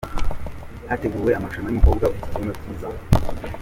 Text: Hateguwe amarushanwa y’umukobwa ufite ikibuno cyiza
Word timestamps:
Hateguwe 0.89 1.31
amarushanwa 1.33 1.69
y’umukobwa 1.69 2.05
ufite 2.07 2.23
ikibuno 2.27 2.51
cyiza 2.59 2.87